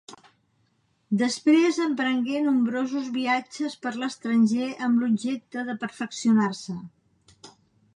Després 1.21 1.77
emprengué 1.85 2.41
nombrosos 2.47 3.13
viatges 3.19 3.79
per 3.85 3.95
l'estranger 4.01 4.71
amb 4.89 5.05
l'objecte 5.07 5.71
de 5.71 5.81
perfeccionar-se. 5.87 6.81